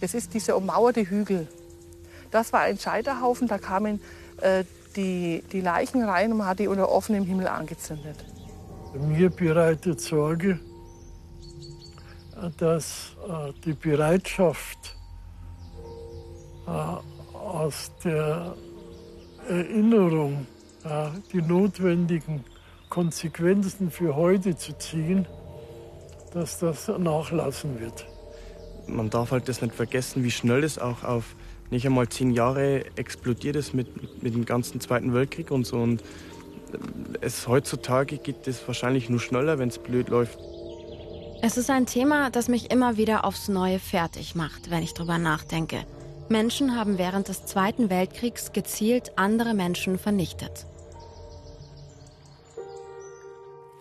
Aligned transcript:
Das 0.00 0.14
ist 0.14 0.34
dieser 0.34 0.56
ummauerte 0.56 1.02
Hügel. 1.02 1.48
Das 2.30 2.52
war 2.52 2.60
ein 2.60 2.78
Scheiterhaufen, 2.78 3.48
da 3.48 3.58
kamen 3.58 4.00
äh, 4.40 4.64
die, 4.96 5.42
die 5.52 5.60
Leichen 5.60 6.02
rein 6.02 6.32
und 6.32 6.38
man 6.38 6.46
hat 6.46 6.58
die 6.58 6.68
unter 6.68 6.90
offenem 6.90 7.24
Himmel 7.24 7.48
angezündet. 7.48 8.24
Mir 8.94 9.30
bereitet 9.30 10.00
Sorge, 10.00 10.60
dass 12.58 13.16
äh, 13.28 13.52
die 13.64 13.72
Bereitschaft 13.72 14.96
äh, 16.66 16.70
aus 17.36 17.92
der 18.04 18.54
Erinnerung 19.48 20.46
äh, 20.84 21.08
die 21.32 21.42
notwendigen 21.42 22.44
Konsequenzen 22.88 23.90
für 23.90 24.16
heute 24.16 24.56
zu 24.56 24.76
ziehen, 24.78 25.26
dass 26.32 26.58
das 26.58 26.88
nachlassen 26.88 27.80
wird. 27.80 28.06
Man 28.88 29.10
darf 29.10 29.30
halt 29.30 29.48
das 29.48 29.62
nicht 29.62 29.74
vergessen, 29.74 30.24
wie 30.24 30.30
schnell 30.30 30.64
es 30.64 30.78
auch 30.78 31.04
auf 31.04 31.36
nicht 31.70 31.84
einmal 31.86 32.08
zehn 32.08 32.30
Jahre 32.30 32.84
explodiert 32.96 33.56
ist 33.56 33.74
mit, 33.74 34.22
mit 34.22 34.34
dem 34.34 34.44
ganzen 34.44 34.80
Zweiten 34.80 35.12
Weltkrieg 35.12 35.50
und 35.50 35.66
so. 35.66 35.76
Und 35.76 36.02
es 37.20 37.46
heutzutage 37.46 38.18
geht 38.18 38.46
es 38.46 38.66
wahrscheinlich 38.66 39.08
nur 39.08 39.20
schneller, 39.20 39.58
wenn 39.58 39.68
es 39.68 39.78
blöd 39.78 40.08
läuft. 40.08 40.38
Es 41.40 41.56
ist 41.56 41.70
ein 41.70 41.86
Thema, 41.86 42.30
das 42.30 42.48
mich 42.48 42.70
immer 42.72 42.96
wieder 42.96 43.24
aufs 43.24 43.48
Neue 43.48 43.78
fertig 43.78 44.34
macht, 44.34 44.70
wenn 44.70 44.82
ich 44.82 44.94
drüber 44.94 45.18
nachdenke. 45.18 45.84
Menschen 46.28 46.76
haben 46.76 46.98
während 46.98 47.28
des 47.28 47.46
Zweiten 47.46 47.90
Weltkriegs 47.90 48.52
gezielt 48.52 49.12
andere 49.16 49.54
Menschen 49.54 49.98
vernichtet. 49.98 50.66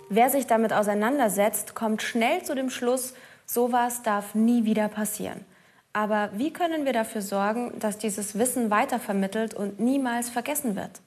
Wer 0.09 0.29
sich 0.29 0.47
damit 0.47 0.71
auseinandersetzt, 0.71 1.75
kommt 1.75 2.01
schnell 2.01 2.43
zu 2.43 2.55
dem 2.55 2.69
Schluss, 2.69 3.13
sowas 3.49 4.03
darf 4.03 4.35
nie 4.35 4.65
wieder 4.65 4.87
passieren. 4.89 5.45
Aber 5.93 6.29
wie 6.33 6.53
können 6.53 6.85
wir 6.85 6.93
dafür 6.93 7.21
sorgen, 7.21 7.79
dass 7.79 7.97
dieses 7.97 8.37
Wissen 8.37 8.69
weitervermittelt 8.69 9.53
und 9.55 9.79
niemals 9.79 10.29
vergessen 10.29 10.75
wird? 10.75 11.01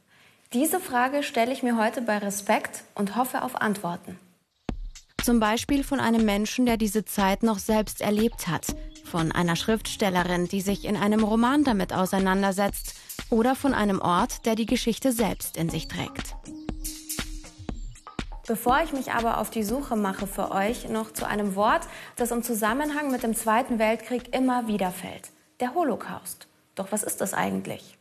Diese 0.52 0.80
Frage 0.80 1.22
stelle 1.22 1.52
ich 1.52 1.62
mir 1.62 1.76
heute 1.76 2.02
bei 2.02 2.18
Respekt 2.18 2.82
und 2.96 3.14
hoffe 3.14 3.42
auf 3.42 3.60
Antworten. 3.60 4.18
Zum 5.22 5.38
Beispiel 5.38 5.84
von 5.84 6.00
einem 6.00 6.24
Menschen, 6.24 6.66
der 6.66 6.76
diese 6.76 7.04
Zeit 7.04 7.42
noch 7.42 7.58
selbst 7.58 8.00
erlebt 8.00 8.48
hat, 8.48 8.66
von 9.04 9.30
einer 9.30 9.54
Schriftstellerin, 9.54 10.48
die 10.48 10.60
sich 10.60 10.86
in 10.86 10.96
einem 10.96 11.22
Roman 11.22 11.62
damit 11.62 11.92
auseinandersetzt, 11.92 12.94
oder 13.28 13.54
von 13.54 13.74
einem 13.74 14.00
Ort, 14.00 14.44
der 14.44 14.56
die 14.56 14.66
Geschichte 14.66 15.12
selbst 15.12 15.56
in 15.56 15.68
sich 15.68 15.86
trägt. 15.86 16.34
Bevor 18.50 18.82
ich 18.82 18.92
mich 18.92 19.12
aber 19.12 19.38
auf 19.38 19.50
die 19.50 19.62
Suche 19.62 19.94
mache 19.94 20.26
für 20.26 20.50
euch, 20.50 20.88
noch 20.88 21.12
zu 21.12 21.24
einem 21.24 21.54
Wort, 21.54 21.82
das 22.16 22.32
im 22.32 22.42
Zusammenhang 22.42 23.12
mit 23.12 23.22
dem 23.22 23.32
Zweiten 23.32 23.78
Weltkrieg 23.78 24.34
immer 24.34 24.66
wieder 24.66 24.90
fällt. 24.90 25.30
Der 25.60 25.72
Holocaust. 25.72 26.48
Doch 26.74 26.90
was 26.90 27.04
ist 27.04 27.20
das 27.20 27.32
eigentlich? 27.32 27.96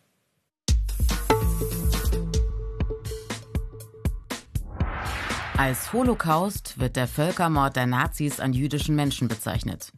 Als 5.55 5.93
Holocaust 5.93 6.79
wird 6.79 6.95
der 6.95 7.07
Völkermord 7.07 7.75
der 7.75 7.85
Nazis 7.85 8.39
an 8.39 8.51
jüdischen 8.51 8.95
Menschen 8.95 9.27
bezeichnet. 9.27 9.91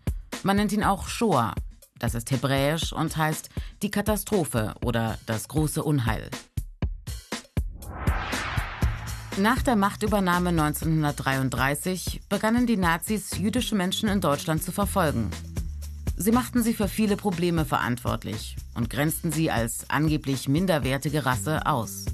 Man 0.43 0.57
nennt 0.57 0.73
ihn 0.73 0.83
auch 0.83 1.07
Shoah. 1.07 1.55
Das 1.97 2.13
ist 2.13 2.29
hebräisch 2.29 2.91
und 2.91 3.15
heißt 3.15 3.49
die 3.83 3.89
Katastrophe 3.89 4.73
oder 4.83 5.17
das 5.25 5.47
große 5.47 5.81
Unheil. 5.81 6.29
Nach 9.37 9.61
der 9.61 9.77
Machtübernahme 9.77 10.49
1933 10.49 12.21
begannen 12.27 12.67
die 12.67 12.75
Nazis, 12.75 13.37
jüdische 13.37 13.75
Menschen 13.75 14.09
in 14.09 14.19
Deutschland 14.19 14.61
zu 14.61 14.73
verfolgen. 14.73 15.31
Sie 16.17 16.33
machten 16.33 16.61
sie 16.61 16.73
für 16.73 16.89
viele 16.89 17.15
Probleme 17.15 17.63
verantwortlich 17.63 18.57
und 18.75 18.89
grenzten 18.89 19.31
sie 19.31 19.49
als 19.49 19.89
angeblich 19.89 20.49
minderwertige 20.49 21.25
Rasse 21.25 21.65
aus. 21.65 22.05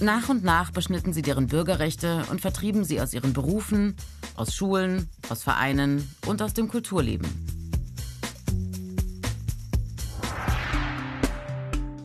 Nach 0.00 0.28
und 0.28 0.44
nach 0.44 0.70
beschnitten 0.70 1.12
sie 1.12 1.22
deren 1.22 1.48
Bürgerrechte 1.48 2.24
und 2.30 2.40
vertrieben 2.40 2.84
sie 2.84 3.00
aus 3.00 3.12
ihren 3.12 3.32
Berufen, 3.32 3.96
aus 4.36 4.54
Schulen, 4.54 5.10
aus 5.28 5.42
Vereinen 5.42 6.08
und 6.26 6.40
aus 6.40 6.54
dem 6.54 6.68
Kulturleben. 6.68 7.28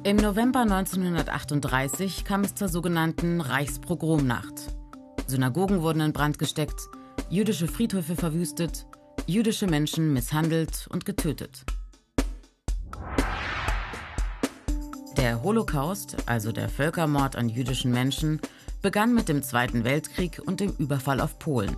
Im 0.07 0.15
November 0.15 0.61
1938 0.61 2.23
kam 2.23 2.45
es 2.45 2.55
zur 2.55 2.69
sogenannten 2.69 3.41
Reichspogromnacht. 3.41 4.73
Synagogen 5.27 5.81
wurden 5.81 5.99
in 5.99 6.13
Brand 6.13 6.39
gesteckt, 6.39 6.79
jüdische 7.29 7.67
Friedhöfe 7.67 8.15
verwüstet, 8.15 8.85
jüdische 9.25 9.67
Menschen 9.67 10.13
misshandelt 10.13 10.87
und 10.89 11.03
getötet. 11.03 11.65
Der 15.17 15.43
Holocaust, 15.43 16.15
also 16.25 16.53
der 16.53 16.69
Völkermord 16.69 17.35
an 17.35 17.49
jüdischen 17.49 17.91
Menschen, 17.91 18.39
begann 18.81 19.13
mit 19.13 19.27
dem 19.27 19.43
Zweiten 19.43 19.83
Weltkrieg 19.83 20.41
und 20.45 20.61
dem 20.61 20.71
Überfall 20.77 21.19
auf 21.19 21.37
Polen. 21.37 21.75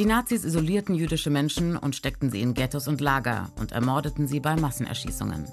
Die 0.00 0.04
Nazis 0.04 0.44
isolierten 0.44 0.96
jüdische 0.96 1.30
Menschen 1.30 1.76
und 1.76 1.94
steckten 1.94 2.28
sie 2.28 2.42
in 2.42 2.54
Ghettos 2.54 2.88
und 2.88 3.00
Lager 3.00 3.52
und 3.60 3.70
ermordeten 3.70 4.26
sie 4.26 4.40
bei 4.40 4.56
Massenerschießungen. 4.56 5.46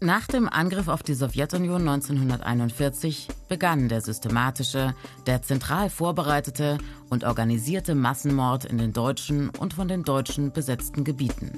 Nach 0.00 0.28
dem 0.28 0.48
Angriff 0.48 0.86
auf 0.86 1.02
die 1.02 1.14
Sowjetunion 1.14 1.80
1941 1.80 3.26
begann 3.48 3.88
der 3.88 4.00
systematische, 4.00 4.94
der 5.26 5.42
zentral 5.42 5.90
vorbereitete 5.90 6.78
und 7.10 7.24
organisierte 7.24 7.96
Massenmord 7.96 8.64
in 8.64 8.78
den 8.78 8.92
deutschen 8.92 9.48
und 9.48 9.74
von 9.74 9.88
den 9.88 10.04
Deutschen 10.04 10.52
besetzten 10.52 11.02
Gebieten. 11.02 11.50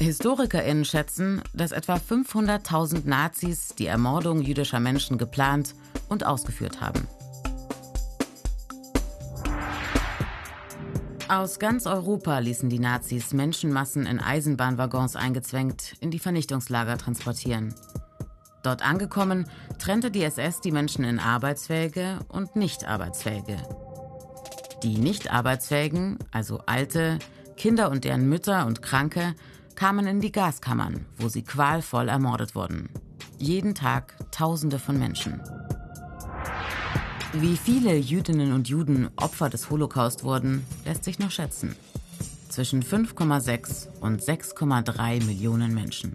HistorikerInnen 0.00 0.86
schätzen, 0.86 1.42
dass 1.52 1.72
etwa 1.72 1.96
500.000 1.96 3.06
Nazis 3.06 3.74
die 3.78 3.86
Ermordung 3.86 4.40
jüdischer 4.40 4.80
Menschen 4.80 5.18
geplant 5.18 5.74
und 6.08 6.24
ausgeführt 6.24 6.80
haben. 6.80 7.06
Aus 11.28 11.58
ganz 11.58 11.86
Europa 11.86 12.38
ließen 12.38 12.68
die 12.68 12.78
Nazis 12.78 13.32
Menschenmassen 13.32 14.04
in 14.04 14.20
Eisenbahnwaggons 14.20 15.16
eingezwängt 15.16 15.94
in 16.00 16.10
die 16.10 16.18
Vernichtungslager 16.18 16.98
transportieren. 16.98 17.74
Dort 18.62 18.86
angekommen, 18.86 19.46
trennte 19.78 20.10
die 20.10 20.22
SS 20.22 20.60
die 20.60 20.70
Menschen 20.70 21.04
in 21.04 21.18
arbeitsfähige 21.18 22.18
und 22.28 22.56
nicht 22.56 22.86
arbeitsfähige. 22.86 23.56
Die 24.82 24.98
nicht 24.98 25.32
arbeitsfähigen, 25.32 26.18
also 26.30 26.60
alte, 26.66 27.18
Kinder 27.56 27.90
und 27.90 28.04
deren 28.04 28.28
Mütter 28.28 28.66
und 28.66 28.82
Kranke, 28.82 29.34
kamen 29.76 30.06
in 30.06 30.20
die 30.20 30.32
Gaskammern, 30.32 31.06
wo 31.16 31.28
sie 31.28 31.42
qualvoll 31.42 32.08
ermordet 32.08 32.54
wurden. 32.54 32.90
Jeden 33.38 33.74
Tag 33.74 34.14
Tausende 34.30 34.78
von 34.78 34.98
Menschen. 34.98 35.40
Wie 37.40 37.56
viele 37.56 37.96
Jüdinnen 37.96 38.52
und 38.52 38.68
Juden 38.68 39.10
Opfer 39.16 39.50
des 39.50 39.68
Holocaust 39.68 40.22
wurden, 40.22 40.64
lässt 40.84 41.02
sich 41.02 41.18
noch 41.18 41.32
schätzen. 41.32 41.74
Zwischen 42.48 42.80
5,6 42.80 43.88
und 44.00 44.22
6,3 44.22 45.24
Millionen 45.24 45.74
Menschen. 45.74 46.14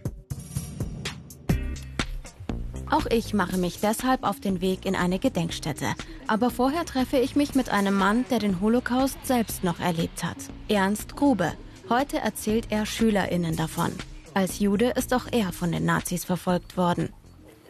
Auch 2.89 3.05
ich 3.07 3.33
mache 3.33 3.57
mich 3.57 3.81
deshalb 3.81 4.23
auf 4.23 4.39
den 4.39 4.61
Weg 4.61 4.85
in 4.85 4.95
eine 4.95 5.19
Gedenkstätte. 5.19 5.87
Aber 6.27 6.51
vorher 6.51 6.85
treffe 6.85 7.17
ich 7.17 7.35
mich 7.35 7.53
mit 7.53 7.67
einem 7.67 7.97
Mann, 7.97 8.23
der 8.29 8.39
den 8.39 8.61
Holocaust 8.61 9.17
selbst 9.23 9.65
noch 9.65 9.81
erlebt 9.81 10.23
hat. 10.23 10.37
Ernst 10.69 11.17
Grube. 11.17 11.51
Heute 11.89 12.19
erzählt 12.19 12.67
er 12.69 12.85
SchülerInnen 12.85 13.57
davon. 13.57 13.91
Als 14.33 14.59
Jude 14.59 14.91
ist 14.91 15.13
auch 15.13 15.27
er 15.31 15.51
von 15.51 15.73
den 15.73 15.83
Nazis 15.83 16.23
verfolgt 16.23 16.77
worden. 16.77 17.09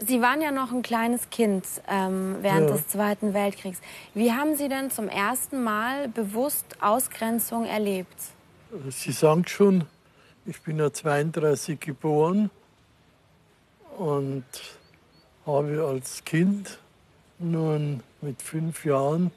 Sie 0.05 0.21
waren 0.21 0.41
ja 0.41 0.51
noch 0.51 0.71
ein 0.71 0.81
kleines 0.81 1.29
Kind 1.29 1.65
ähm, 1.87 2.37
während 2.41 2.69
ja. 2.69 2.75
des 2.75 2.87
Zweiten 2.87 3.33
Weltkriegs. 3.33 3.81
Wie 4.13 4.31
haben 4.31 4.55
Sie 4.55 4.69
denn 4.69 4.91
zum 4.91 5.09
ersten 5.09 5.63
Mal 5.63 6.07
bewusst 6.07 6.65
Ausgrenzung 6.81 7.65
erlebt? 7.65 8.15
Sie 8.89 9.11
sagen 9.11 9.45
schon, 9.47 9.85
ich 10.45 10.61
bin 10.61 10.79
ja 10.79 10.91
32 10.91 11.79
geboren 11.79 12.49
und 13.97 14.45
habe 15.45 15.85
als 15.85 16.23
Kind 16.23 16.79
nun 17.39 18.01
mit 18.21 18.41
fünf 18.41 18.85
Jahren 18.85 19.31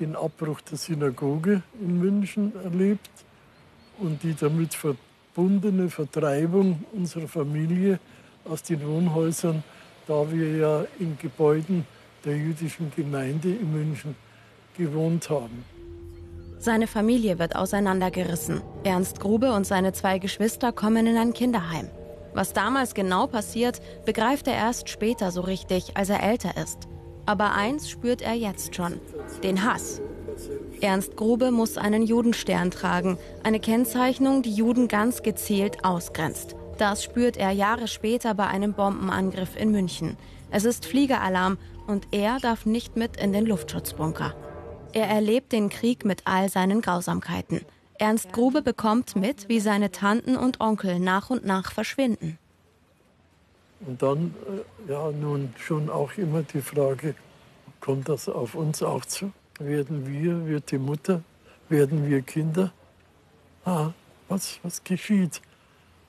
den 0.00 0.16
Abbruch 0.16 0.60
der 0.62 0.78
Synagoge 0.78 1.62
in 1.80 1.98
München 2.00 2.52
erlebt 2.64 3.10
und 3.98 4.22
die 4.22 4.34
damit 4.34 4.74
verbundene 4.74 5.88
Vertreibung 5.88 6.84
unserer 6.92 7.28
Familie 7.28 8.00
aus 8.44 8.62
den 8.62 8.84
Wohnhäusern 8.86 9.62
da 10.06 10.30
wir 10.30 10.56
ja 10.56 10.84
in 10.98 11.16
Gebäuden 11.18 11.86
der 12.24 12.36
jüdischen 12.36 12.92
Gemeinde 12.94 13.50
in 13.50 13.72
München 13.72 14.16
gewohnt 14.76 15.28
haben. 15.30 15.64
Seine 16.58 16.86
Familie 16.86 17.38
wird 17.38 17.56
auseinandergerissen. 17.56 18.62
Ernst 18.84 19.20
Grube 19.20 19.52
und 19.52 19.66
seine 19.66 19.92
zwei 19.92 20.18
Geschwister 20.18 20.72
kommen 20.72 21.06
in 21.06 21.16
ein 21.16 21.34
Kinderheim. 21.34 21.90
Was 22.32 22.52
damals 22.52 22.94
genau 22.94 23.26
passiert, 23.26 23.80
begreift 24.06 24.48
er 24.48 24.54
erst 24.54 24.88
später 24.88 25.30
so 25.30 25.42
richtig, 25.42 25.96
als 25.96 26.08
er 26.08 26.22
älter 26.22 26.56
ist. 26.60 26.88
Aber 27.26 27.52
eins 27.52 27.88
spürt 27.90 28.22
er 28.22 28.34
jetzt 28.34 28.74
schon, 28.74 28.98
den 29.42 29.62
Hass. 29.64 30.00
Ernst 30.80 31.16
Grube 31.16 31.50
muss 31.50 31.78
einen 31.78 32.02
Judenstern 32.02 32.70
tragen, 32.70 33.18
eine 33.42 33.60
Kennzeichnung, 33.60 34.42
die 34.42 34.52
Juden 34.52 34.88
ganz 34.88 35.22
gezielt 35.22 35.84
ausgrenzt. 35.84 36.56
Das 36.78 37.04
spürt 37.04 37.36
er 37.36 37.52
Jahre 37.52 37.86
später 37.86 38.34
bei 38.34 38.48
einem 38.48 38.72
Bombenangriff 38.72 39.56
in 39.56 39.70
München. 39.70 40.16
Es 40.50 40.64
ist 40.64 40.86
Fliegeralarm 40.86 41.56
und 41.86 42.08
er 42.10 42.40
darf 42.40 42.66
nicht 42.66 42.96
mit 42.96 43.16
in 43.16 43.32
den 43.32 43.46
Luftschutzbunker. 43.46 44.34
Er 44.92 45.06
erlebt 45.06 45.52
den 45.52 45.68
Krieg 45.68 46.04
mit 46.04 46.22
all 46.24 46.48
seinen 46.48 46.80
Grausamkeiten. 46.80 47.60
Ernst 47.98 48.32
Grube 48.32 48.62
bekommt 48.62 49.14
mit, 49.14 49.48
wie 49.48 49.60
seine 49.60 49.92
Tanten 49.92 50.36
und 50.36 50.60
Onkel 50.60 50.98
nach 50.98 51.30
und 51.30 51.44
nach 51.44 51.72
verschwinden. 51.72 52.38
Und 53.86 54.02
dann, 54.02 54.34
äh, 54.88 54.92
ja, 54.92 55.10
nun 55.10 55.52
schon 55.58 55.90
auch 55.90 56.12
immer 56.16 56.42
die 56.42 56.60
Frage, 56.60 57.14
kommt 57.80 58.08
das 58.08 58.28
auf 58.28 58.54
uns 58.54 58.82
auch 58.82 59.04
zu? 59.04 59.32
Werden 59.60 60.06
wir, 60.06 60.46
wird 60.46 60.70
die 60.70 60.78
Mutter, 60.78 61.22
werden 61.68 62.08
wir 62.08 62.22
Kinder? 62.22 62.72
Ah, 63.64 63.90
was, 64.28 64.58
was 64.62 64.82
geschieht? 64.82 65.40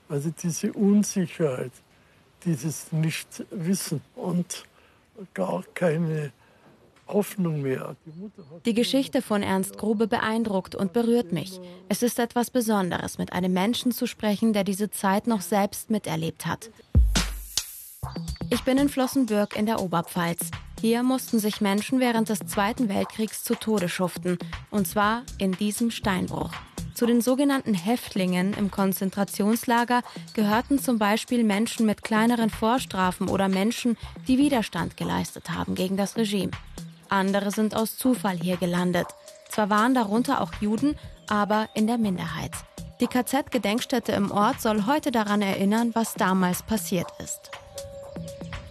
Also 0.08 0.32
diese 0.42 0.72
Unsicherheit, 0.72 1.72
dieses 2.44 2.92
Nichtwissen 2.92 4.00
und 4.14 4.64
gar 5.34 5.64
keine 5.74 6.32
Hoffnung 7.08 7.62
mehr. 7.62 7.96
Die, 8.64 8.74
Geschichte 8.74 9.22
von 9.22 9.42
Ernst 9.42 9.78
Grube 9.78 10.06
beeindruckt 10.06 10.74
und 10.74 10.92
berührt 10.92 11.32
mich. 11.32 11.60
Es 11.88 12.02
ist 12.02 12.18
etwas 12.18 12.50
Besonderes, 12.50 13.18
mit 13.18 13.32
einem 13.32 13.52
Menschen 13.52 13.92
zu 13.92 14.06
sprechen, 14.06 14.52
der 14.52 14.64
diese 14.64 14.90
Zeit 14.90 15.26
noch 15.26 15.40
selbst 15.40 15.90
miterlebt 15.90 16.46
hat. 16.46 16.70
Ich 18.50 18.62
bin 18.62 18.78
in 18.78 18.88
Flossenbürg 18.88 19.56
in 19.56 19.66
der 19.66 19.80
Oberpfalz. 19.80 20.50
Hier 20.80 21.02
mussten 21.02 21.38
sich 21.38 21.60
Menschen 21.60 22.00
während 22.00 22.28
des 22.28 22.40
Zweiten 22.40 22.88
Weltkriegs 22.88 23.42
zu 23.42 23.54
Tode 23.54 23.88
schuften. 23.88 24.38
Und 24.70 24.86
zwar 24.86 25.22
in 25.38 25.52
diesem 25.52 25.90
Steinbruch. 25.90 26.50
Zu 26.96 27.04
den 27.04 27.20
sogenannten 27.20 27.74
Häftlingen 27.74 28.54
im 28.54 28.70
Konzentrationslager 28.70 30.00
gehörten 30.32 30.78
zum 30.78 30.98
Beispiel 30.98 31.44
Menschen 31.44 31.84
mit 31.84 32.02
kleineren 32.02 32.48
Vorstrafen 32.48 33.28
oder 33.28 33.48
Menschen, 33.48 33.98
die 34.26 34.38
Widerstand 34.38 34.96
geleistet 34.96 35.50
haben 35.50 35.74
gegen 35.74 35.98
das 35.98 36.16
Regime. 36.16 36.52
Andere 37.10 37.50
sind 37.50 37.76
aus 37.76 37.98
Zufall 37.98 38.38
hier 38.38 38.56
gelandet. 38.56 39.08
Zwar 39.50 39.68
waren 39.68 39.92
darunter 39.92 40.40
auch 40.40 40.54
Juden, 40.60 40.96
aber 41.28 41.68
in 41.74 41.86
der 41.86 41.98
Minderheit. 41.98 42.52
Die 43.02 43.08
KZ-Gedenkstätte 43.08 44.12
im 44.12 44.30
Ort 44.30 44.62
soll 44.62 44.86
heute 44.86 45.10
daran 45.10 45.42
erinnern, 45.42 45.90
was 45.92 46.14
damals 46.14 46.62
passiert 46.62 47.08
ist. 47.22 47.50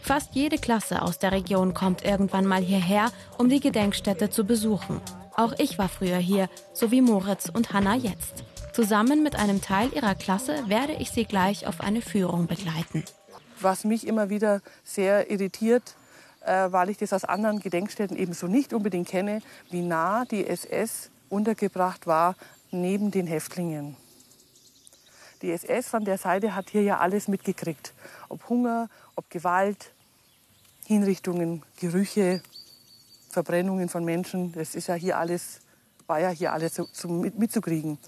Fast 0.01 0.33
jede 0.33 0.57
Klasse 0.57 1.03
aus 1.03 1.19
der 1.19 1.31
Region 1.31 1.75
kommt 1.75 2.03
irgendwann 2.03 2.47
mal 2.47 2.63
hierher, 2.63 3.11
um 3.37 3.49
die 3.49 3.59
Gedenkstätte 3.59 4.31
zu 4.31 4.45
besuchen. 4.45 4.99
Auch 5.37 5.53
ich 5.57 5.77
war 5.77 5.89
früher 5.89 6.17
hier, 6.17 6.49
so 6.73 6.91
wie 6.91 7.01
Moritz 7.01 7.49
und 7.49 7.73
Hanna 7.73 7.95
jetzt. 7.95 8.45
Zusammen 8.71 9.21
mit 9.21 9.35
einem 9.35 9.61
Teil 9.61 9.91
ihrer 9.93 10.15
Klasse 10.15 10.69
werde 10.69 10.93
ich 10.93 11.11
sie 11.11 11.25
gleich 11.25 11.67
auf 11.67 11.81
eine 11.81 12.01
Führung 12.01 12.47
begleiten. 12.47 13.03
Was 13.59 13.83
mich 13.83 14.07
immer 14.07 14.29
wieder 14.29 14.61
sehr 14.85 15.29
irritiert, 15.29 15.95
äh, 16.45 16.71
weil 16.71 16.89
ich 16.89 16.97
das 16.97 17.11
aus 17.11 17.25
anderen 17.25 17.59
Gedenkstätten 17.59 18.15
ebenso 18.15 18.47
nicht 18.47 18.73
unbedingt 18.73 19.09
kenne, 19.09 19.41
wie 19.71 19.81
nah 19.81 20.23
die 20.23 20.47
SS 20.47 21.09
untergebracht 21.29 22.07
war 22.07 22.35
neben 22.71 23.11
den 23.11 23.27
Häftlingen. 23.27 23.97
Die 25.41 25.51
SS 25.51 25.89
von 25.89 26.05
der 26.05 26.17
Seite 26.17 26.55
hat 26.55 26.69
hier 26.69 26.83
ja 26.83 26.99
alles 26.99 27.27
mitgekriegt. 27.27 27.93
Ob 28.29 28.47
Hunger, 28.47 28.89
ob 29.15 29.29
Gewalt, 29.29 29.91
Hinrichtungen, 30.85 31.63
Gerüche, 31.79 32.41
Verbrennungen 33.35 33.89
von 33.89 34.05
Menschen. 34.05 34.53
Das 34.53 34.75
ist 34.75 34.87
ja 34.87 34.95
hier 34.95 35.17
alles, 35.17 35.59
war 36.07 36.19
ja 36.19 36.29
hier 36.29 36.53
alles 36.53 36.73
so, 36.73 36.87
so 36.91 37.09
mit, 37.09 37.37
mitzukriegen. 37.37 37.99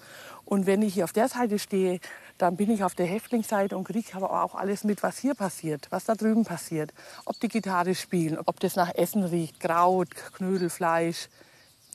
Und 0.46 0.66
wenn 0.66 0.82
ich 0.82 0.94
hier 0.94 1.04
auf 1.04 1.12
der 1.12 1.28
Seite 1.28 1.60
stehe, 1.60 2.00
dann 2.38 2.56
bin 2.56 2.72
ich 2.72 2.84
auf 2.84 2.96
der 2.96 3.06
Häftlingsseite 3.06 3.76
und 3.78 3.84
kriege 3.84 4.16
aber 4.16 4.42
auch 4.44 4.56
alles 4.56 4.86
mit, 4.86 5.04
was 5.04 5.18
hier 5.18 5.36
passiert, 5.36 5.88
was 5.90 6.06
da 6.06 6.16
drüben 6.16 6.46
passiert. 6.46 6.94
Ob 7.26 7.38
die 7.42 7.50
Gitarre 7.50 7.94
spielen, 7.94 8.38
ob 8.38 8.60
das 8.62 8.78
nach 8.78 8.96
Essen 8.96 9.24
riecht, 9.24 9.60
Kraut, 9.60 10.10
Knödelfleisch. 10.36 11.28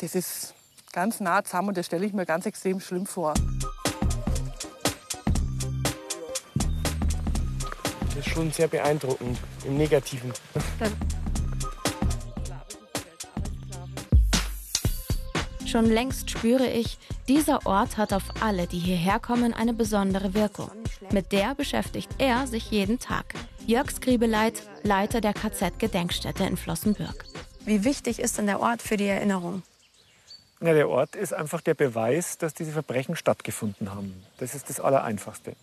Das 0.01 0.15
ist 0.15 0.55
ganz 0.93 1.21
nah 1.21 1.43
zusammen 1.43 1.69
und 1.69 1.79
das 1.79 1.87
stelle 1.87 2.05
ich 2.05 2.13
mir 2.13 2.27
ganz 2.27 2.45
extrem 2.45 2.81
schlimm 2.81 3.07
vor. 3.07 3.33
Das 8.05 8.17
ist 8.17 8.29
schon 8.29 8.53
sehr 8.53 8.69
beeindruckend, 8.69 9.39
im 9.65 9.79
Negativen. 9.79 10.33
Schon 15.73 15.87
längst 15.87 16.29
spüre 16.29 16.67
ich, 16.67 16.99
dieser 17.29 17.65
Ort 17.65 17.97
hat 17.97 18.13
auf 18.13 18.25
alle, 18.41 18.67
die 18.67 18.79
hierher 18.79 19.19
kommen, 19.19 19.55
eine 19.55 19.73
besondere 19.73 20.35
Wirkung. 20.35 20.71
Mit 21.13 21.33
der 21.33 21.55
beschäftigt 21.55 22.11
er 22.19 22.47
sich 22.47 22.71
jeden 22.71 22.99
Tag. 22.99 23.33
Jörg 23.67 23.91
Skribeleit, 23.91 24.65
Leiter 24.83 25.23
der 25.23 25.33
KZ-Gedenkstätte 25.33 26.45
in 26.45 26.59
Flossenbürg. 26.59 27.25
Wie 27.65 27.85
wichtig 27.85 28.19
ist 28.19 28.37
denn 28.37 28.49
der 28.49 28.61
Ort 28.61 28.83
für 28.83 28.99
die 28.99 29.07
Erinnerung? 29.07 29.63
Ja, 30.61 30.75
der 30.75 30.91
Ort 30.91 31.17
ist 31.17 31.33
einfach 31.33 31.63
der 31.63 31.73
Beweis, 31.73 32.37
dass 32.37 32.53
diese 32.53 32.73
Verbrechen 32.73 33.17
stattgefunden 33.17 33.95
haben. 33.95 34.23
Das 34.37 34.55
ist 34.55 34.69
das 34.69 34.79
Allereinfachste. 34.79 35.55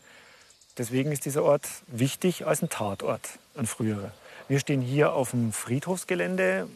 Deswegen 0.80 1.12
ist 1.12 1.26
dieser 1.26 1.44
Ort 1.44 1.68
wichtig 1.86 2.48
als 2.48 2.64
ein 2.64 2.70
Tatort, 2.70 3.38
ein 3.56 3.68
früherer. 3.68 4.12
Wir 4.48 4.60
stehen 4.60 4.82
hier 4.82 5.14
auf 5.14 5.30
dem 5.30 5.54
Friedhofsgelände. 5.54 6.68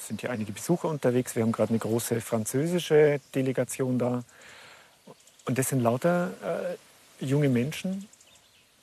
Es 0.00 0.08
sind 0.08 0.22
hier 0.22 0.30
einige 0.30 0.52
Besucher 0.52 0.88
unterwegs. 0.88 1.36
Wir 1.36 1.42
haben 1.42 1.52
gerade 1.52 1.70
eine 1.70 1.78
große 1.78 2.20
französische 2.22 3.20
Delegation 3.34 3.98
da. 3.98 4.24
Und 5.44 5.58
das 5.58 5.68
sind 5.68 5.80
lauter 5.80 6.30
äh, 7.20 7.24
junge 7.24 7.50
Menschen, 7.50 8.08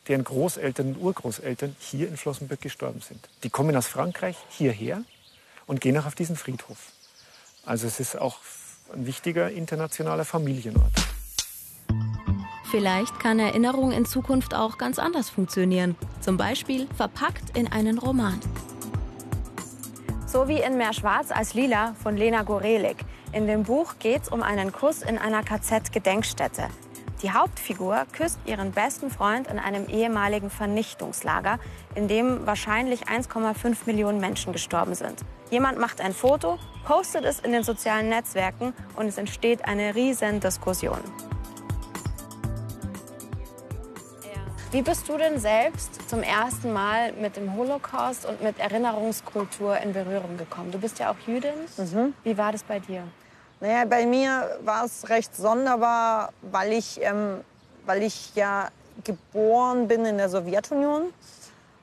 deren 0.07 0.23
Großeltern 0.23 0.93
und 0.93 1.01
Urgroßeltern 1.01 1.75
hier 1.79 2.07
in 2.07 2.17
Flossenbürg 2.17 2.61
gestorben 2.61 3.01
sind. 3.01 3.27
Die 3.43 3.49
kommen 3.49 3.75
aus 3.75 3.87
Frankreich 3.87 4.37
hierher 4.49 5.03
und 5.65 5.81
gehen 5.81 5.97
auch 5.97 6.05
auf 6.05 6.15
diesen 6.15 6.35
Friedhof. 6.35 6.77
Also 7.65 7.87
es 7.87 7.99
ist 7.99 8.17
auch 8.17 8.37
ein 8.93 9.07
wichtiger 9.07 9.49
internationaler 9.49 10.23
Familienort. 10.23 10.93
Vielleicht 12.69 13.19
kann 13.19 13.39
Erinnerung 13.39 13.91
in 13.91 14.05
Zukunft 14.05 14.53
auch 14.53 14.77
ganz 14.77 14.99
anders 14.99 15.29
funktionieren. 15.29 15.95
Zum 16.21 16.37
Beispiel 16.37 16.87
verpackt 16.95 17.57
in 17.57 17.67
einen 17.67 17.97
Roman. 17.97 18.39
So 20.37 20.47
wie 20.47 20.61
in 20.61 20.77
Mehr 20.77 20.93
Schwarz 20.93 21.31
als 21.31 21.55
Lila 21.55 21.95
von 22.03 22.15
Lena 22.15 22.43
Gorelik. 22.43 22.97
In 23.31 23.47
dem 23.47 23.63
Buch 23.63 23.95
geht 23.97 24.21
es 24.21 24.29
um 24.29 24.43
einen 24.43 24.71
Kuss 24.71 25.01
in 25.01 25.17
einer 25.17 25.41
KZ-Gedenkstätte. 25.41 26.67
Die 27.23 27.31
Hauptfigur 27.31 28.05
küsst 28.15 28.37
ihren 28.45 28.71
besten 28.71 29.09
Freund 29.09 29.47
in 29.47 29.57
einem 29.57 29.87
ehemaligen 29.87 30.51
Vernichtungslager, 30.51 31.57
in 31.95 32.07
dem 32.07 32.45
wahrscheinlich 32.45 33.07
1,5 33.07 33.77
Millionen 33.87 34.19
Menschen 34.19 34.53
gestorben 34.53 34.93
sind. 34.93 35.25
Jemand 35.49 35.79
macht 35.79 36.01
ein 36.01 36.13
Foto, 36.13 36.59
postet 36.85 37.25
es 37.25 37.39
in 37.39 37.51
den 37.51 37.63
sozialen 37.63 38.07
Netzwerken 38.07 38.73
und 38.95 39.07
es 39.07 39.17
entsteht 39.17 39.65
eine 39.65 39.95
riesen 39.95 40.39
Diskussion. 40.39 40.99
Wie 44.69 44.81
bist 44.81 45.07
du 45.07 45.17
denn 45.17 45.39
selbst 45.39 46.09
zum 46.09 46.21
ersten 46.21 46.73
Mal 46.73 47.13
mit 47.13 47.37
dem 47.37 47.55
Holocaust 47.55 48.25
und 48.25 48.43
mit 48.43 48.59
Erinnerungskultur 48.59 49.77
in 49.77 49.93
Berührung 49.93 50.35
gekommen? 50.35 50.71
Du 50.71 50.77
bist 50.77 50.99
ja 50.99 51.09
auch 51.09 51.15
Jüdin. 51.25 51.53
Mhm. 51.77 52.13
Wie 52.25 52.37
war 52.37 52.51
das 52.51 52.63
bei 52.63 52.79
dir? 52.79 53.03
Naja, 53.61 53.85
bei 53.85 54.05
mir 54.05 54.59
war 54.65 54.83
es 54.83 55.07
recht 55.07 55.33
sonderbar, 55.33 56.33
weil 56.41 56.73
ich, 56.73 56.99
ähm, 57.01 57.39
weil 57.85 58.03
ich 58.03 58.35
ja 58.35 58.67
geboren 59.05 59.87
bin 59.87 60.03
in 60.03 60.17
der 60.17 60.27
Sowjetunion, 60.27 61.13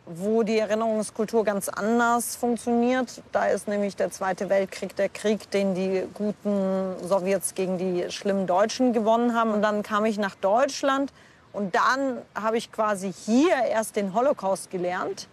wo 0.04 0.42
die 0.42 0.58
Erinnerungskultur 0.58 1.42
ganz 1.42 1.70
anders 1.70 2.36
funktioniert. 2.36 3.22
Da 3.32 3.46
ist 3.46 3.66
nämlich 3.66 3.96
der 3.96 4.10
Zweite 4.10 4.50
Weltkrieg 4.50 4.94
der 4.94 5.08
Krieg, 5.08 5.50
den 5.52 5.74
die 5.74 6.02
guten 6.12 6.96
Sowjets 7.02 7.54
gegen 7.54 7.78
die 7.78 8.10
schlimmen 8.10 8.46
Deutschen 8.46 8.92
gewonnen 8.92 9.34
haben. 9.34 9.52
Und 9.52 9.62
dann 9.62 9.82
kam 9.82 10.04
ich 10.04 10.18
nach 10.18 10.34
Deutschland 10.34 11.14
und 11.54 11.74
dann 11.74 12.18
habe 12.34 12.58
ich 12.58 12.70
quasi 12.72 13.12
hier 13.12 13.54
erst 13.70 13.96
den 13.96 14.12
Holocaust 14.12 14.70
gelernt 14.70 15.28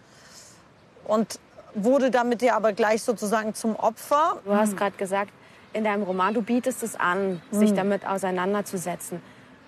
und 1.04 1.38
wurde 1.74 2.10
damit 2.10 2.42
ja 2.42 2.56
aber 2.56 2.72
gleich 2.72 3.02
sozusagen 3.02 3.54
zum 3.54 3.76
Opfer. 3.76 4.40
Du 4.44 4.54
hast 4.54 4.76
gerade 4.76 4.96
gesagt, 4.96 5.32
in 5.72 5.84
deinem 5.84 6.04
Roman, 6.04 6.32
du 6.32 6.42
bietest 6.42 6.82
es 6.82 6.96
an, 6.96 7.42
sich 7.50 7.70
hm. 7.70 7.76
damit 7.76 8.06
auseinanderzusetzen. 8.06 9.20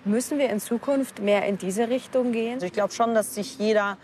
Müssen 0.05 0.39
wir 0.39 0.51
in 0.51 0.61
Zukunft 0.61 1.21
mehr 1.21 1.47
in 1.47 1.59
diese 1.59 1.89
Richtung 1.89 2.33
gehen? 2.33 2.55
Also 2.55 2.67
ich 2.67 2.73
glaube 2.73 2.93
schon, 2.93 3.15
dass 3.15 3.35
sich 3.35 3.59
jeder 3.59 3.97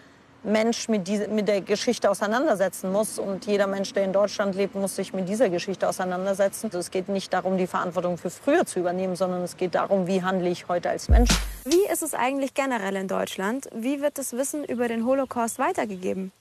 Mensch 0.42 0.88
mit, 0.88 1.06
diese, 1.06 1.28
mit 1.28 1.48
der 1.48 1.60
Geschichte 1.60 2.10
auseinandersetzen 2.10 2.90
muss. 2.92 3.18
Und 3.18 3.46
jeder 3.46 3.66
Mensch, 3.66 3.92
der 3.92 4.04
in 4.04 4.12
Deutschland 4.12 4.54
lebt, 4.54 4.74
muss 4.74 4.96
sich 4.96 5.12
mit 5.12 5.28
dieser 5.28 5.48
Geschichte 5.48 5.88
auseinandersetzen. 5.88 6.66
Also 6.66 6.78
es 6.78 6.90
geht 6.90 7.08
nicht 7.08 7.32
darum, 7.32 7.58
die 7.58 7.66
Verantwortung 7.66 8.18
für 8.18 8.30
früher 8.30 8.64
zu 8.64 8.80
übernehmen, 8.80 9.16
sondern 9.16 9.42
es 9.42 9.56
geht 9.56 9.74
darum, 9.74 10.06
wie 10.06 10.22
handle 10.22 10.48
ich 10.48 10.68
heute 10.68 10.90
als 10.90 11.08
Mensch. 11.08 11.30
Wie 11.64 11.86
ist 11.92 12.02
es 12.02 12.14
eigentlich 12.14 12.54
generell 12.54 12.96
in 12.96 13.08
Deutschland? 13.08 13.68
Wie 13.74 14.00
wird 14.00 14.18
das 14.18 14.32
Wissen 14.32 14.64
über 14.64 14.88
den 14.88 15.04
Holocaust 15.04 15.58
weitergegeben? 15.58 16.32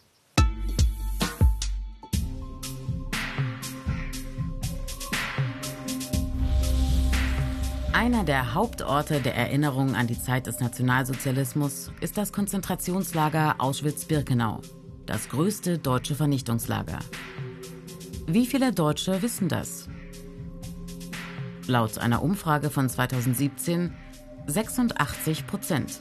Einer 7.99 8.23
der 8.23 8.53
Hauptorte 8.53 9.19
der 9.19 9.35
Erinnerung 9.35 9.93
an 9.93 10.07
die 10.07 10.17
Zeit 10.17 10.47
des 10.47 10.61
Nationalsozialismus 10.61 11.91
ist 11.99 12.17
das 12.17 12.31
Konzentrationslager 12.31 13.55
Auschwitz-Birkenau, 13.57 14.61
das 15.05 15.27
größte 15.27 15.79
deutsche 15.79 16.15
Vernichtungslager. 16.15 16.99
Wie 18.25 18.45
viele 18.45 18.71
Deutsche 18.71 19.21
wissen 19.21 19.49
das? 19.49 19.89
Laut 21.67 21.97
einer 21.97 22.23
Umfrage 22.23 22.69
von 22.69 22.87
2017 22.87 23.93
86 24.47 25.45
Prozent. 25.45 25.99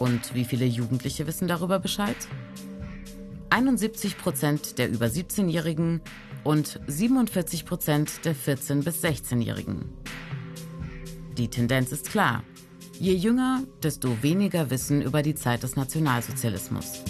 Und 0.00 0.34
wie 0.34 0.44
viele 0.44 0.66
Jugendliche 0.66 1.26
wissen 1.26 1.48
darüber 1.48 1.78
Bescheid? 1.78 2.28
71 3.48 4.18
Prozent 4.18 4.76
der 4.76 4.90
über 4.90 5.06
17-Jährigen 5.06 6.02
und 6.44 6.80
47 6.86 7.64
Prozent 7.64 8.24
der 8.24 8.34
14- 8.34 8.84
bis 8.84 9.02
16-Jährigen. 9.02 9.84
Die 11.36 11.48
Tendenz 11.48 11.92
ist 11.92 12.10
klar. 12.10 12.42
Je 12.98 13.14
jünger, 13.14 13.62
desto 13.82 14.22
weniger 14.22 14.70
Wissen 14.70 15.02
über 15.02 15.22
die 15.22 15.34
Zeit 15.34 15.62
des 15.62 15.76
Nationalsozialismus. 15.76 17.02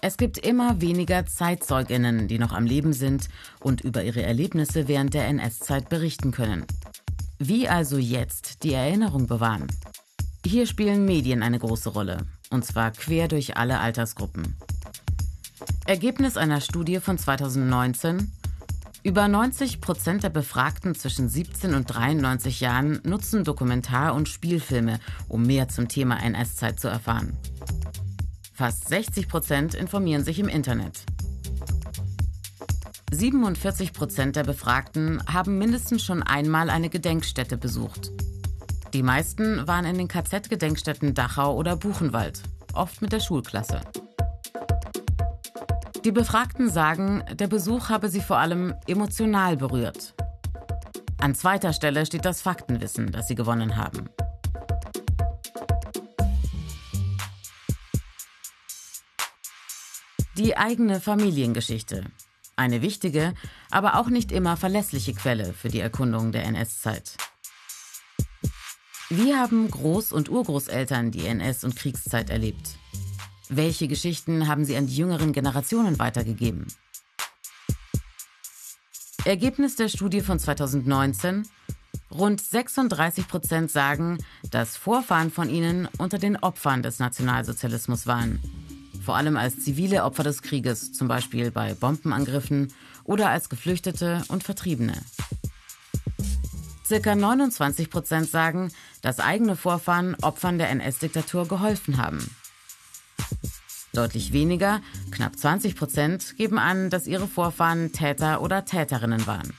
Es 0.00 0.16
gibt 0.16 0.38
immer 0.38 0.80
weniger 0.80 1.26
Zeitzeuginnen, 1.26 2.28
die 2.28 2.38
noch 2.38 2.52
am 2.52 2.64
Leben 2.64 2.92
sind 2.92 3.28
und 3.58 3.80
über 3.80 4.04
ihre 4.04 4.22
Erlebnisse 4.22 4.86
während 4.86 5.14
der 5.14 5.26
NS-Zeit 5.26 5.88
berichten 5.88 6.30
können. 6.30 6.64
Wie 7.38 7.68
also 7.68 7.98
jetzt 7.98 8.62
die 8.62 8.72
Erinnerung 8.72 9.26
bewahren? 9.26 9.66
Hier 10.44 10.66
spielen 10.66 11.06
Medien 11.06 11.42
eine 11.42 11.58
große 11.58 11.90
Rolle, 11.90 12.18
und 12.50 12.64
zwar 12.64 12.90
quer 12.90 13.28
durch 13.28 13.56
alle 13.56 13.80
Altersgruppen. 13.80 14.56
Ergebnis 15.86 16.36
einer 16.36 16.60
Studie 16.60 17.00
von 17.00 17.16
2019. 17.18 18.32
Über 19.02 19.28
90 19.28 19.80
Prozent 19.80 20.24
der 20.24 20.30
Befragten 20.30 20.96
zwischen 20.96 21.28
17 21.28 21.74
und 21.74 21.84
93 21.86 22.60
Jahren 22.60 23.00
nutzen 23.04 23.44
Dokumentar- 23.44 24.14
und 24.14 24.28
Spielfilme, 24.28 24.98
um 25.28 25.44
mehr 25.44 25.68
zum 25.68 25.86
Thema 25.86 26.20
NS-Zeit 26.20 26.80
zu 26.80 26.88
erfahren. 26.88 27.36
Fast 28.52 28.88
60 28.88 29.28
Prozent 29.28 29.74
informieren 29.74 30.24
sich 30.24 30.40
im 30.40 30.48
Internet. 30.48 31.04
47 33.12 33.92
Prozent 33.92 34.34
der 34.34 34.42
Befragten 34.42 35.22
haben 35.32 35.56
mindestens 35.58 36.02
schon 36.02 36.22
einmal 36.22 36.68
eine 36.68 36.90
Gedenkstätte 36.90 37.56
besucht. 37.56 38.10
Die 38.92 39.02
meisten 39.02 39.66
waren 39.66 39.84
in 39.84 39.98
den 39.98 40.08
KZ-Gedenkstätten 40.08 41.14
Dachau 41.14 41.54
oder 41.56 41.76
Buchenwald, 41.76 42.42
oft 42.72 43.02
mit 43.02 43.12
der 43.12 43.20
Schulklasse. 43.20 43.80
Die 46.04 46.12
Befragten 46.12 46.70
sagen, 46.70 47.24
der 47.32 47.48
Besuch 47.48 47.88
habe 47.88 48.08
sie 48.08 48.20
vor 48.20 48.38
allem 48.38 48.74
emotional 48.86 49.56
berührt. 49.56 50.14
An 51.18 51.34
zweiter 51.34 51.72
Stelle 51.72 52.06
steht 52.06 52.24
das 52.24 52.42
Faktenwissen, 52.42 53.10
das 53.10 53.26
sie 53.26 53.34
gewonnen 53.34 53.76
haben. 53.76 54.08
Die 60.36 60.56
eigene 60.56 61.00
Familiengeschichte. 61.00 62.04
Eine 62.54 62.82
wichtige, 62.82 63.34
aber 63.70 63.98
auch 63.98 64.08
nicht 64.08 64.30
immer 64.30 64.56
verlässliche 64.56 65.14
Quelle 65.14 65.52
für 65.54 65.68
die 65.68 65.80
Erkundung 65.80 66.30
der 66.30 66.44
NS-Zeit. 66.44 67.16
Wie 69.08 69.34
haben 69.34 69.68
Groß- 69.68 70.12
und 70.12 70.28
Urgroßeltern 70.28 71.12
die 71.12 71.28
NS- 71.28 71.64
und 71.64 71.76
Kriegszeit 71.76 72.28
erlebt? 72.28 72.70
Welche 73.48 73.86
Geschichten 73.86 74.48
haben 74.48 74.64
sie 74.64 74.76
an 74.76 74.88
die 74.88 74.96
jüngeren 74.96 75.32
Generationen 75.32 76.00
weitergegeben? 76.00 76.66
Ergebnis 79.24 79.76
der 79.76 79.88
Studie 79.88 80.22
von 80.22 80.40
2019. 80.40 81.48
Rund 82.10 82.40
36 82.40 83.28
Prozent 83.28 83.70
sagen, 83.70 84.18
dass 84.50 84.76
Vorfahren 84.76 85.30
von 85.30 85.50
ihnen 85.50 85.88
unter 85.98 86.18
den 86.18 86.36
Opfern 86.36 86.82
des 86.82 86.98
Nationalsozialismus 86.98 88.08
waren. 88.08 88.40
Vor 89.04 89.14
allem 89.14 89.36
als 89.36 89.62
zivile 89.62 90.02
Opfer 90.02 90.24
des 90.24 90.42
Krieges, 90.42 90.92
zum 90.92 91.06
Beispiel 91.06 91.52
bei 91.52 91.74
Bombenangriffen 91.74 92.72
oder 93.04 93.28
als 93.28 93.48
Geflüchtete 93.48 94.24
und 94.26 94.42
Vertriebene. 94.42 94.94
Circa 96.86 97.16
29 97.16 97.90
Prozent 97.90 98.30
sagen, 98.30 98.70
dass 99.02 99.18
eigene 99.18 99.56
Vorfahren 99.56 100.14
Opfern 100.22 100.56
der 100.58 100.70
NS-Diktatur 100.70 101.48
geholfen 101.48 101.96
haben. 101.96 102.30
Deutlich 103.92 104.32
weniger, 104.32 104.80
knapp 105.10 105.36
20 105.36 105.74
Prozent, 105.74 106.36
geben 106.36 106.60
an, 106.60 106.88
dass 106.88 107.08
ihre 107.08 107.26
Vorfahren 107.26 107.90
Täter 107.90 108.40
oder 108.40 108.64
Täterinnen 108.64 109.26
waren. 109.26 109.52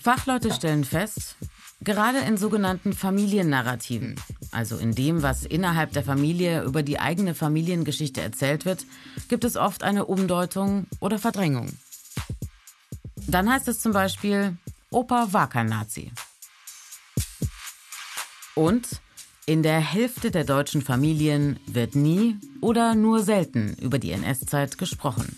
Fachleute 0.00 0.54
stellen 0.54 0.84
fest, 0.84 1.36
gerade 1.82 2.18
in 2.18 2.38
sogenannten 2.38 2.94
Familiennarrativen, 2.94 4.16
also 4.54 4.76
in 4.76 4.94
dem, 4.94 5.22
was 5.22 5.44
innerhalb 5.44 5.92
der 5.92 6.04
Familie 6.04 6.62
über 6.62 6.82
die 6.82 6.98
eigene 6.98 7.34
Familiengeschichte 7.34 8.20
erzählt 8.20 8.64
wird, 8.64 8.86
gibt 9.28 9.44
es 9.44 9.56
oft 9.56 9.82
eine 9.82 10.06
Umdeutung 10.06 10.86
oder 11.00 11.18
Verdrängung. 11.18 11.70
Dann 13.26 13.50
heißt 13.50 13.68
es 13.68 13.80
zum 13.80 13.92
Beispiel, 13.92 14.56
Opa 14.90 15.28
war 15.32 15.48
kein 15.48 15.66
Nazi. 15.66 16.12
Und 18.54 18.86
in 19.46 19.62
der 19.62 19.80
Hälfte 19.80 20.30
der 20.30 20.44
deutschen 20.44 20.82
Familien 20.82 21.58
wird 21.66 21.94
nie 21.94 22.38
oder 22.60 22.94
nur 22.94 23.22
selten 23.22 23.74
über 23.80 23.98
die 23.98 24.12
NS-Zeit 24.12 24.78
gesprochen. 24.78 25.36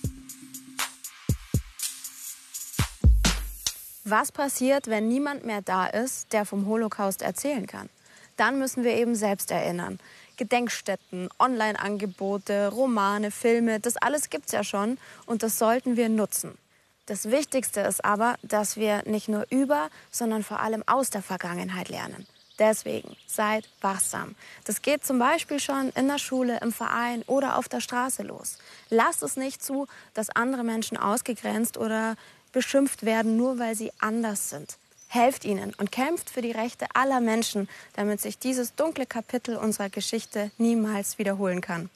Was 4.05 4.31
passiert, 4.31 4.87
wenn 4.87 5.09
niemand 5.09 5.45
mehr 5.45 5.63
da 5.63 5.87
ist, 5.87 6.33
der 6.33 6.45
vom 6.45 6.67
Holocaust 6.67 7.23
erzählen 7.23 7.67
kann? 7.67 7.89
Dann 8.37 8.59
müssen 8.59 8.85
wir 8.85 8.95
eben 8.95 9.15
selbst 9.15 9.51
erinnern. 9.51 9.99
Gedenkstätten, 10.37 11.29
Online-Angebote, 11.39 12.69
Romane, 12.69 13.31
Filme, 13.31 13.81
das 13.81 13.97
alles 13.97 14.29
gibt's 14.29 14.53
ja 14.53 14.65
schon 14.65 14.99
und 15.25 15.43
das 15.43 15.59
sollten 15.59 15.97
wir 15.97 16.09
nutzen. 16.09 16.59
Das 17.07 17.31
Wichtigste 17.31 17.81
ist 17.81 18.05
aber, 18.05 18.37
dass 18.43 18.77
wir 18.77 19.03
nicht 19.07 19.29
nur 19.29 19.47
über, 19.51 19.89
sondern 20.11 20.43
vor 20.43 20.61
allem 20.61 20.83
aus 20.87 21.09
der 21.11 21.23
Vergangenheit 21.23 21.89
lernen. 21.89 22.27
Deswegen 22.59 23.17
seid 23.27 23.69
wachsam. 23.81 24.35
Das 24.65 24.83
geht 24.83 25.05
zum 25.05 25.19
Beispiel 25.19 25.61
schon 25.61 25.91
in 25.91 26.09
der 26.09 26.19
Schule, 26.19 26.59
im 26.63 26.73
Verein 26.73 27.23
oder 27.27 27.59
auf 27.59 27.69
der 27.69 27.81
Straße 27.81 28.23
los. 28.23 28.59
Lasst 28.89 29.23
es 29.23 29.37
nicht 29.37 29.63
zu, 29.63 29.87
dass 30.15 30.31
andere 30.31 30.65
Menschen 30.65 30.97
ausgegrenzt 30.97 31.77
oder 31.77 32.17
beschimpft 32.53 33.05
werden, 33.05 33.37
nur 33.37 33.59
weil 33.59 33.75
sie 33.75 33.93
anders 34.01 34.51
sind. 34.51 34.79
Helft 35.17 35.45
ihnen 35.45 35.73
und 35.79 35.91
kämpft 35.91 36.31
für 36.31 36.43
die 36.43 36.53
Rechte 36.53 36.87
aller 36.95 37.21
Menschen, 37.21 37.69
damit 37.95 38.21
sich 38.21 38.39
dieses 38.39 38.75
dunkle 38.75 39.07
Kapitel 39.07 39.57
unserer 39.57 39.89
Geschichte 39.89 40.51
niemals 40.59 41.19
wiederholen 41.19 41.61
kann. 41.61 41.91